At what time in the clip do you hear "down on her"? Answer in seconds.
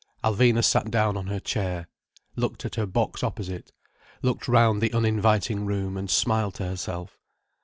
0.89-1.39